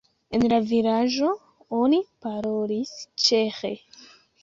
[0.37, 1.29] En la vilaĝo
[1.83, 3.77] oni parolis ĉeĥe.